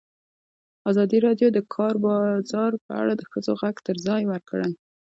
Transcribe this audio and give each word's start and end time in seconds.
ازادي 0.89 1.17
راډیو 1.25 1.47
د 1.51 1.55
د 1.61 1.67
کار 1.75 1.93
بازار 2.05 2.71
په 2.85 2.91
اړه 3.01 3.13
د 3.15 3.21
ښځو 3.31 3.53
غږ 3.61 3.75
ته 3.85 3.91
ځای 4.07 4.23
ورکړی. 4.31 4.71